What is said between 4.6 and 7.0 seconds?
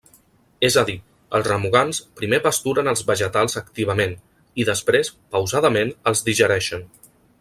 i després, pausadament, els digereixen.